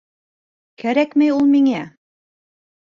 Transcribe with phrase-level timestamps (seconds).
[0.85, 1.85] Кәрәкмәй ул миңә!